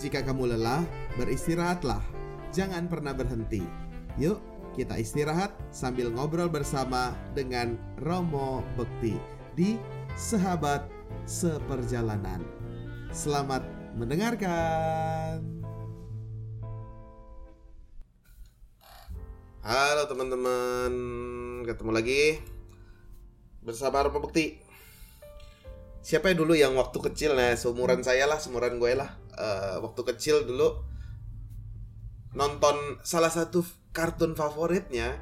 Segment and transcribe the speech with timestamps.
[0.00, 0.80] Jika kamu lelah,
[1.20, 2.00] beristirahatlah.
[2.56, 3.60] Jangan pernah berhenti.
[4.16, 4.40] Yuk,
[4.72, 9.20] kita istirahat sambil ngobrol bersama dengan Romo Bekti
[9.52, 9.76] di
[10.16, 10.88] Sahabat
[11.28, 12.40] Seperjalanan.
[13.12, 13.60] Selamat
[13.92, 15.44] mendengarkan.
[19.60, 20.92] Halo teman-teman,
[21.68, 22.40] ketemu lagi
[23.60, 24.64] bersama Romo Bekti.
[26.00, 30.44] Siapa dulu yang waktu kecil, nah seumuran saya lah, seumuran gue lah, uh, waktu kecil
[30.44, 30.84] dulu
[32.36, 33.64] nonton salah satu
[33.96, 35.16] kartun favoritnya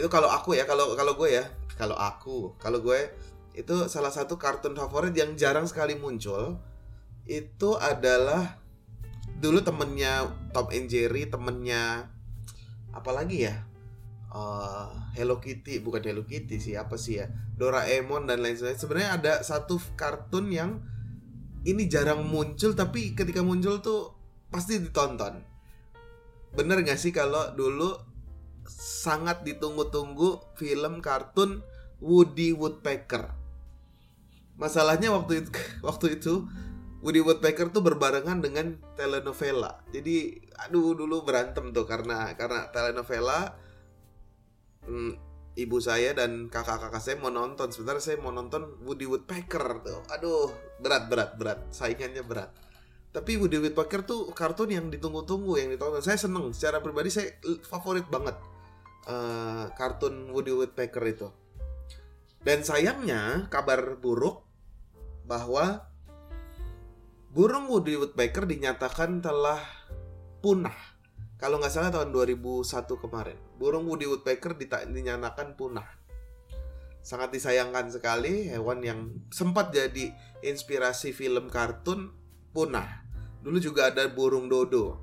[0.00, 1.44] itu kalau aku ya kalau kalau gue ya
[1.76, 3.12] kalau aku kalau gue
[3.52, 6.56] itu salah satu kartun favorit yang jarang sekali muncul
[7.28, 8.58] itu adalah
[9.38, 12.10] dulu temennya Tom and Jerry temennya
[12.94, 13.56] apalagi ya?
[14.32, 17.28] Uh, Hello Kitty bukan Hello Kitty sih apa sih ya?
[17.60, 18.80] Doraemon dan lain sebagainya.
[18.80, 20.80] Sebenarnya ada satu kartun yang
[21.62, 24.14] ini jarang muncul tapi ketika muncul tuh
[24.50, 25.42] pasti ditonton.
[26.52, 27.96] Bener gak sih kalau dulu
[28.68, 31.64] sangat ditunggu-tunggu film kartun
[32.02, 33.32] Woody Woodpecker?
[34.58, 35.50] Masalahnya waktu itu
[35.88, 36.44] waktu itu
[37.02, 39.82] Woody Woodpecker tuh berbarengan dengan telenovela.
[39.90, 43.58] Jadi aduh dulu berantem tuh karena karena telenovela
[44.86, 47.68] hmm, ibu saya dan kakak-kakak saya mau nonton.
[47.68, 50.00] Sebentar saya mau nonton Woody Woodpecker tuh.
[50.08, 50.48] Aduh
[50.80, 51.58] berat berat berat.
[51.68, 52.50] Saingannya berat.
[53.12, 56.00] Tapi Woody Woodpecker tuh kartun yang ditunggu-tunggu yang ditonton.
[56.00, 57.28] Saya seneng secara pribadi saya
[57.68, 58.36] favorit banget
[59.04, 61.28] uh, kartun Woody Woodpecker itu.
[62.42, 64.42] Dan sayangnya kabar buruk
[65.28, 65.86] bahwa
[67.30, 69.60] burung Woody Woodpecker dinyatakan telah
[70.40, 70.74] punah.
[71.36, 72.62] Kalau nggak salah tahun 2001
[73.02, 74.58] kemarin burung Woody Woodpecker
[74.90, 75.86] dinyatakan punah
[76.98, 79.00] sangat disayangkan sekali hewan yang
[79.30, 80.10] sempat jadi
[80.42, 82.10] inspirasi film kartun
[82.50, 83.02] punah
[83.42, 85.02] Dulu juga ada burung dodo.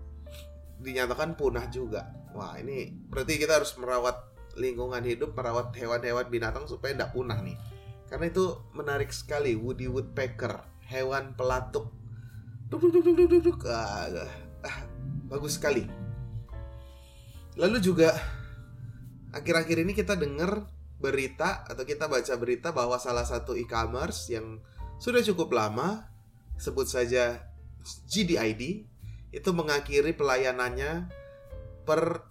[0.80, 2.08] Dinyatakan punah juga.
[2.32, 4.16] Wah, ini berarti kita harus merawat
[4.56, 7.60] lingkungan hidup, merawat hewan-hewan binatang supaya tidak punah nih.
[8.08, 11.92] Karena itu menarik sekali Woody Woodpecker, hewan pelatuk.
[12.72, 13.60] Duk, duk, duk, duk, duk.
[13.68, 14.08] Ah,
[14.64, 14.78] ah,
[15.28, 15.84] bagus sekali.
[17.60, 18.16] Lalu juga
[19.34, 20.70] akhir-akhir ini kita dengar
[21.00, 24.60] berita atau kita baca berita bahwa salah satu e-commerce yang
[25.00, 26.12] sudah cukup lama
[26.60, 27.40] sebut saja
[28.12, 28.84] GDID
[29.32, 31.08] itu mengakhiri pelayanannya
[31.88, 32.28] per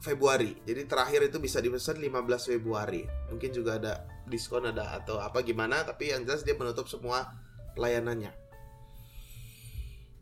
[0.00, 0.56] Februari.
[0.64, 3.04] Jadi terakhir itu bisa dipesan 15 Februari.
[3.28, 7.36] Mungkin juga ada diskon ada atau apa gimana, tapi yang jelas dia menutup semua
[7.76, 8.32] pelayanannya.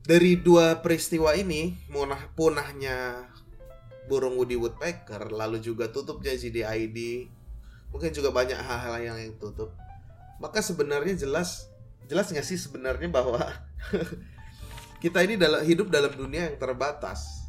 [0.03, 3.29] Dari dua peristiwa ini, punah punahnya
[4.09, 7.29] burung Woody Woodpecker, lalu juga tutupnya GDID,
[7.93, 9.77] mungkin juga banyak hal-hal yang yang tutup.
[10.41, 11.69] Maka sebenarnya jelas
[12.09, 13.39] jelas nggak sih sebenarnya bahwa
[15.05, 17.45] kita ini dalam hidup dalam dunia yang terbatas.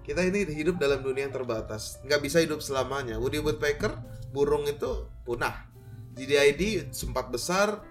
[0.00, 3.20] Kita ini hidup dalam dunia yang terbatas, nggak bisa hidup selamanya.
[3.20, 3.92] Woody Woodpecker,
[4.32, 5.68] burung itu punah.
[6.16, 7.84] GDID sempat besar,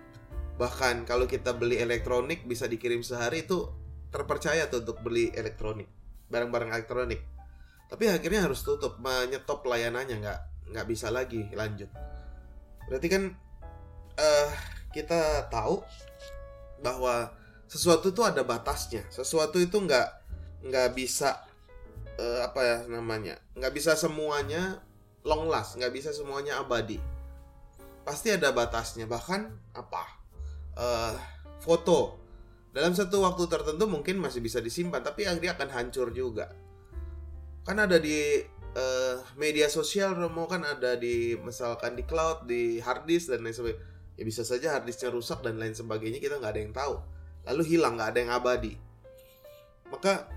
[0.57, 3.69] bahkan kalau kita beli elektronik bisa dikirim sehari itu
[4.09, 5.85] terpercaya tuh untuk beli elektronik,
[6.33, 7.21] barang-barang elektronik.
[7.87, 10.39] Tapi akhirnya harus tutup, menyetop layanannya nggak
[10.75, 11.87] nggak bisa lagi lanjut.
[12.91, 13.23] Berarti kan
[14.19, 14.49] uh,
[14.91, 15.79] kita tahu
[16.83, 17.31] bahwa
[17.67, 19.07] sesuatu itu ada batasnya.
[19.07, 20.07] Sesuatu itu nggak
[20.67, 21.47] nggak bisa
[22.19, 24.81] uh, apa ya namanya nggak bisa semuanya
[25.23, 26.99] long last nggak bisa semuanya abadi.
[28.03, 30.03] Pasti ada batasnya bahkan apa
[30.75, 31.15] uh,
[31.63, 32.19] foto.
[32.75, 36.66] Dalam satu waktu tertentu mungkin masih bisa disimpan tapi akhirnya akan hancur juga
[37.67, 38.39] kan ada di
[38.79, 43.51] uh, media sosial mau kan ada di misalkan di cloud di hard disk dan lain
[43.51, 43.83] sebagainya.
[44.17, 46.95] Ya bisa saja harddisknya rusak dan lain sebagainya kita nggak ada yang tahu.
[47.43, 48.73] Lalu hilang nggak ada yang abadi.
[49.91, 50.31] Maka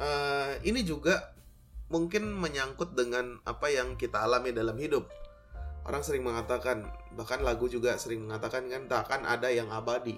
[0.00, 1.36] uh, ini juga
[1.92, 5.06] mungkin menyangkut dengan apa yang kita alami dalam hidup.
[5.84, 10.16] Orang sering mengatakan bahkan lagu juga sering mengatakan kan tak akan ada yang abadi.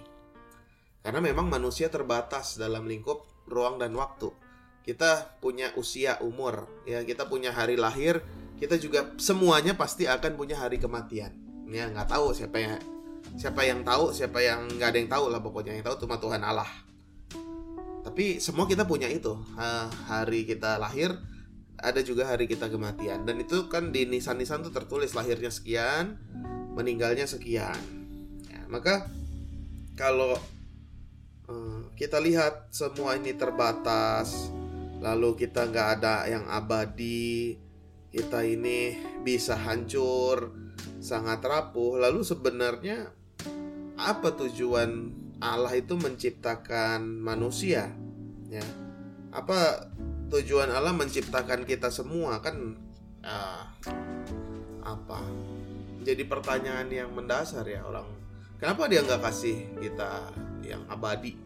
[1.03, 4.46] Karena memang manusia terbatas dalam lingkup ruang dan waktu
[4.87, 7.03] kita punya usia umur ya.
[7.03, 8.23] Kita punya hari lahir
[8.57, 11.35] kita juga semuanya pasti akan punya hari kematian.
[11.69, 12.79] Ya nggak tahu siapa yang
[13.37, 15.75] siapa yang tahu siapa yang nggak ada yang tahu lah pokoknya.
[15.75, 16.71] Yang tahu cuma Tuhan Allah.
[18.07, 19.35] Tapi semua kita punya itu.
[20.07, 21.13] Hari kita lahir
[21.77, 23.27] ada juga hari kita kematian.
[23.27, 26.17] Dan itu kan di nisan-nisan tuh tertulis lahirnya sekian
[26.79, 27.77] meninggalnya sekian.
[28.47, 29.11] Ya, maka
[29.97, 30.39] kalau
[31.49, 34.53] uh, kita lihat semua ini terbatas
[35.01, 37.61] lalu kita nggak ada yang abadi
[38.17, 40.57] kita ini bisa hancur
[41.05, 42.01] sangat rapuh.
[42.01, 43.13] Lalu sebenarnya
[44.01, 47.93] apa tujuan Allah itu menciptakan manusia?
[48.49, 48.65] Ya.
[49.37, 49.93] Apa
[50.33, 52.41] tujuan Allah menciptakan kita semua?
[52.41, 52.81] Kan
[53.21, 53.69] ah,
[54.81, 55.21] apa?
[56.09, 58.09] Jadi pertanyaan yang mendasar ya orang.
[58.57, 60.33] Kenapa dia nggak kasih kita
[60.65, 61.46] yang abadi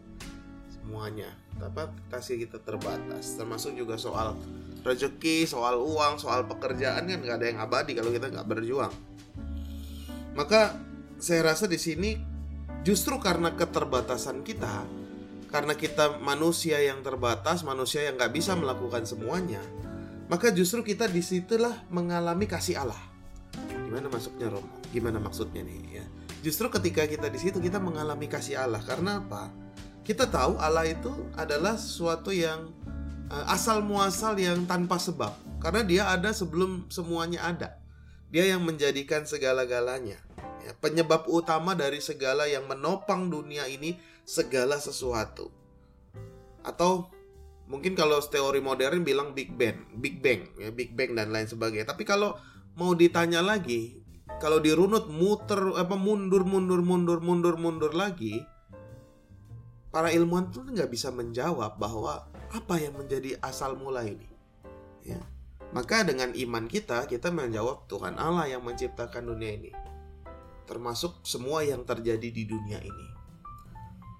[0.81, 1.29] semuanya.
[1.61, 3.37] Tapi kasih kita terbatas.
[3.37, 4.33] Termasuk juga soal
[4.81, 8.93] rezeki soal uang soal pekerjaan kan nggak ada yang abadi kalau kita nggak berjuang.
[10.33, 10.73] Maka
[11.21, 12.17] saya rasa di sini
[12.81, 14.81] justru karena keterbatasan kita
[15.53, 19.61] karena kita manusia yang terbatas manusia yang nggak bisa melakukan semuanya
[20.31, 23.03] maka justru kita di situlah mengalami kasih Allah.
[23.67, 26.05] Gimana masuknya Romo gimana maksudnya nih ya?
[26.39, 28.79] Justru ketika kita di situ kita mengalami kasih Allah.
[28.79, 29.51] Karena apa
[30.01, 32.73] kita tahu Allah itu adalah sesuatu yang
[33.29, 35.33] uh, asal muasal yang tanpa sebab.
[35.61, 37.77] Karena dia ada sebelum semuanya ada.
[38.33, 40.17] Dia yang menjadikan segala-galanya.
[40.61, 45.53] Ya, penyebab utama dari segala yang menopang dunia ini segala sesuatu.
[46.65, 47.09] Atau
[47.69, 51.93] mungkin kalau teori modern bilang Big Bang, Big Bang, ya Big Bang dan lain sebagainya.
[51.93, 52.37] Tapi kalau
[52.77, 54.01] mau ditanya lagi,
[54.41, 58.41] kalau dirunut muter apa mundur mundur mundur mundur mundur lagi,
[59.91, 64.27] para ilmuwan tuh nggak bisa menjawab bahwa apa yang menjadi asal mula ini.
[65.03, 65.19] Ya.
[65.71, 69.71] Maka dengan iman kita, kita menjawab Tuhan Allah yang menciptakan dunia ini.
[70.67, 73.07] Termasuk semua yang terjadi di dunia ini.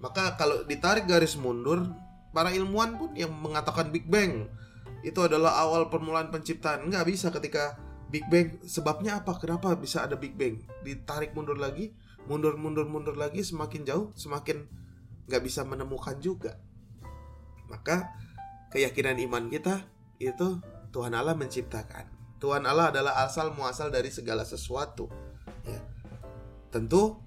[0.00, 1.88] Maka kalau ditarik garis mundur,
[2.32, 4.48] para ilmuwan pun yang mengatakan Big Bang
[5.04, 6.88] itu adalah awal permulaan penciptaan.
[6.88, 7.76] Nggak bisa ketika
[8.08, 9.36] Big Bang sebabnya apa?
[9.36, 10.60] Kenapa bisa ada Big Bang?
[10.84, 11.92] Ditarik mundur lagi,
[12.28, 14.64] mundur mundur mundur lagi semakin jauh, semakin
[15.26, 16.58] nggak bisa menemukan juga.
[17.70, 18.12] Maka
[18.72, 19.84] keyakinan iman kita
[20.20, 20.60] itu
[20.92, 22.08] Tuhan Allah menciptakan.
[22.42, 25.06] Tuhan Allah adalah asal muasal dari segala sesuatu.
[25.62, 25.78] Ya.
[26.74, 27.22] Tentu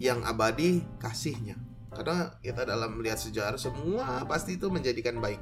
[0.00, 1.60] yang abadi kasihnya.
[1.94, 5.38] Karena kita dalam melihat sejarah semua pasti itu menjadikan baik.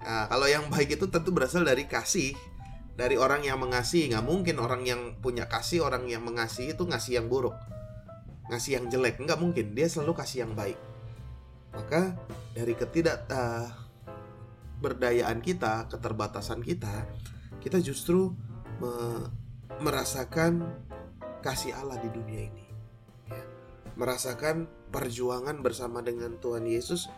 [0.00, 2.32] Nah, kalau yang baik itu tentu berasal dari kasih
[2.96, 4.08] dari orang yang mengasihi.
[4.12, 7.52] Nggak mungkin orang yang punya kasih, orang yang mengasihi itu ngasih yang buruk,
[8.48, 9.20] ngasih yang jelek.
[9.20, 9.76] Nggak mungkin.
[9.76, 10.89] Dia selalu kasih yang baik.
[11.70, 12.18] Maka
[12.54, 13.66] dari ketidak uh,
[14.80, 17.06] berdayaan kita, keterbatasan kita,
[17.60, 18.32] kita justru
[18.80, 18.92] me
[19.80, 20.68] merasakan
[21.40, 22.66] kasih Allah di dunia ini.
[23.32, 23.42] Ya.
[23.96, 27.08] Merasakan perjuangan bersama dengan Tuhan Yesus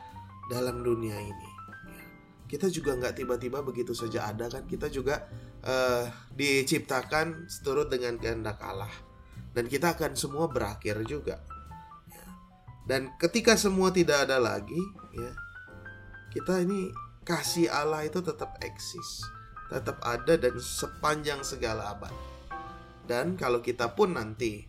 [0.47, 1.51] dalam dunia ini.
[1.91, 2.05] Ya.
[2.47, 4.63] Kita juga nggak tiba-tiba begitu saja ada kan?
[4.71, 5.27] Kita juga
[5.67, 6.07] uh,
[6.39, 8.91] diciptakan seturut dengan kehendak Allah.
[9.53, 11.43] Dan kita akan semua berakhir juga.
[12.93, 14.77] Dan ketika semua tidak ada lagi,
[15.17, 15.33] ya
[16.29, 16.93] kita ini
[17.25, 19.25] kasih Allah itu tetap eksis,
[19.73, 22.13] tetap ada dan sepanjang segala abad.
[23.09, 24.69] Dan kalau kita pun nanti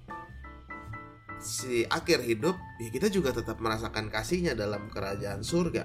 [1.44, 5.84] si akhir hidup, ya kita juga tetap merasakan kasihnya dalam kerajaan surga.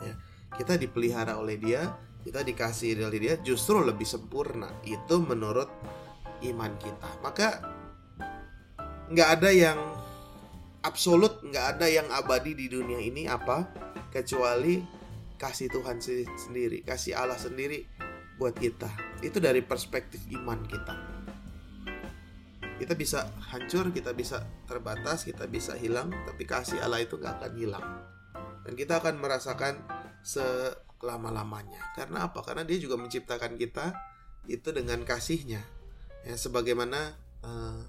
[0.00, 0.16] Ya,
[0.56, 1.92] kita dipelihara oleh Dia,
[2.24, 4.72] kita dikasih oleh Dia justru lebih sempurna.
[4.80, 5.68] Itu menurut
[6.40, 7.20] iman kita.
[7.20, 7.60] Maka
[9.12, 10.05] nggak ada yang
[10.86, 13.66] absolut, nggak ada yang abadi di dunia ini apa
[14.14, 14.78] kecuali
[15.34, 15.98] kasih Tuhan
[16.38, 17.82] sendiri, kasih Allah sendiri
[18.38, 18.88] buat kita.
[19.20, 20.94] Itu dari perspektif iman kita.
[22.76, 27.52] Kita bisa hancur, kita bisa terbatas, kita bisa hilang, tapi kasih Allah itu gak akan
[27.56, 27.86] hilang.
[28.68, 29.80] Dan kita akan merasakan
[30.20, 31.80] selama-lamanya.
[31.96, 32.44] Karena apa?
[32.44, 33.96] Karena dia juga menciptakan kita
[34.44, 35.64] itu dengan kasihnya.
[36.28, 37.80] Ya, sebagaimana uh,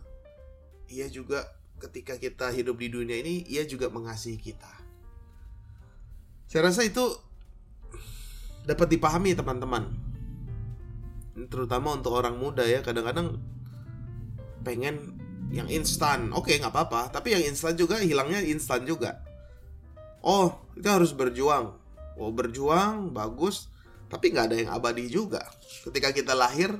[0.87, 4.69] ia juga ketika kita hidup di dunia ini, ia juga mengasihi kita.
[6.47, 7.03] Saya rasa itu
[8.63, 9.83] dapat dipahami teman-teman.
[11.47, 13.37] Terutama untuk orang muda ya kadang-kadang
[14.65, 15.19] pengen
[15.53, 16.31] yang instan.
[16.33, 19.21] Oke nggak apa-apa tapi yang instan juga hilangnya instan juga.
[20.23, 21.75] Oh kita harus berjuang.
[22.17, 23.69] Oh berjuang bagus
[24.07, 25.43] tapi nggak ada yang abadi juga.
[25.83, 26.73] Ketika kita lahir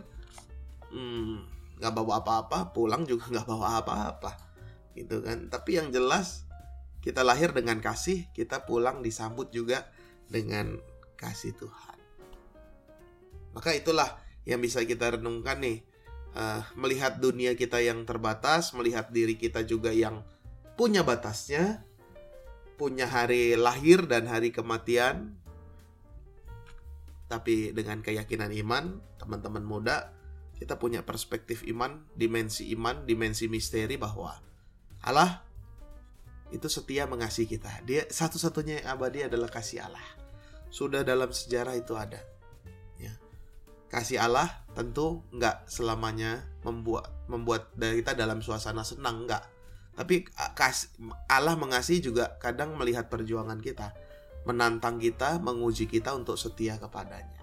[0.89, 1.43] hmm,
[1.77, 4.46] nggak bawa apa-apa pulang juga nggak bawa apa-apa
[4.97, 6.47] gitu kan tapi yang jelas
[7.05, 9.87] kita lahir dengan kasih kita pulang disambut juga
[10.27, 10.75] dengan
[11.17, 11.97] kasih Tuhan.
[13.57, 15.81] Maka itulah yang bisa kita renungkan nih.
[16.37, 20.21] Uh, melihat dunia kita yang terbatas, melihat diri kita juga yang
[20.77, 21.81] punya batasnya,
[22.77, 25.33] punya hari lahir dan hari kematian.
[27.25, 30.13] Tapi dengan keyakinan iman, teman-teman muda,
[30.61, 34.37] kita punya perspektif iman, dimensi iman, dimensi misteri bahwa
[35.03, 35.43] Allah
[36.49, 37.83] itu setia mengasihi kita.
[37.83, 40.17] Dia satu-satunya yang abadi adalah kasih Allah
[40.69, 42.19] sudah dalam sejarah itu ada.
[42.99, 43.13] Ya.
[43.87, 49.43] Kasih Allah tentu nggak selamanya membuat membuat dari kita dalam suasana senang nggak.
[49.97, 50.29] Tapi
[51.25, 53.97] Allah mengasihi juga kadang melihat perjuangan kita,
[54.45, 57.41] menantang kita, menguji kita untuk setia kepadanya.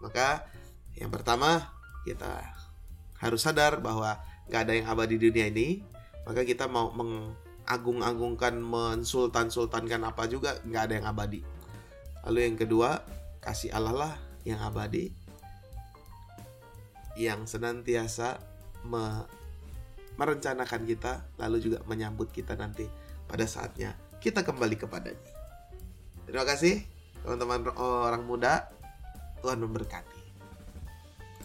[0.00, 0.48] Maka
[0.96, 1.76] yang pertama
[2.08, 2.40] kita
[3.20, 4.16] harus sadar bahwa
[4.48, 5.68] nggak ada yang abadi di dunia ini.
[6.30, 11.42] Maka kita mau mengagung-agungkan, mensultan-sultankan apa juga nggak ada yang abadi.
[12.22, 13.02] Lalu yang kedua
[13.42, 14.14] kasih Allah lah
[14.46, 15.10] yang abadi,
[17.18, 18.38] yang senantiasa
[18.86, 19.26] me-
[20.14, 22.86] merencanakan kita, lalu juga menyambut kita nanti
[23.26, 25.32] pada saatnya kita kembali kepadanya.
[26.30, 26.86] Terima kasih
[27.26, 28.70] teman-teman orang muda.
[29.40, 30.19] Tuhan memberkati.